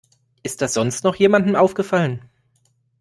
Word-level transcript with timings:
Ist 0.41 0.63
das 0.63 0.73
sonst 0.73 1.03
noch 1.03 1.15
jemandem 1.15 1.55
aufgefallen? 1.55 2.27